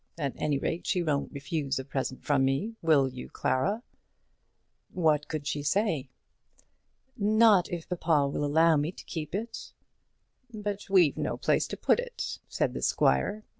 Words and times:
At 0.17 0.33
any 0.37 0.57
rate 0.57 0.87
she 0.87 1.03
won't 1.03 1.31
refuse 1.31 1.75
the 1.75 1.85
present 1.85 2.23
from 2.23 2.43
me; 2.43 2.73
will 2.81 3.07
you, 3.07 3.29
Clara?" 3.29 3.83
What 4.93 5.27
could 5.27 5.45
she 5.45 5.61
say? 5.61 6.09
"Not 7.15 7.69
if 7.69 7.87
papa 7.87 8.27
will 8.27 8.43
allow 8.43 8.77
me 8.77 8.91
to 8.91 9.03
keep 9.05 9.35
it." 9.35 9.73
"But 10.51 10.89
we've 10.89 11.17
no 11.19 11.37
place 11.37 11.67
to 11.67 11.77
put 11.77 11.99
it!" 11.99 12.39
said 12.49 12.73
the 12.73 12.81
squire. 12.81 13.43